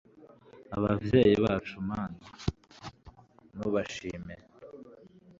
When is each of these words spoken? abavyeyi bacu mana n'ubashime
abavyeyi 0.75 1.35
bacu 1.43 1.75
mana 1.89 2.25
n'ubashime 3.55 4.35